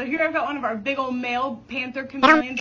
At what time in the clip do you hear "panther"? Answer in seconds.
1.66-2.04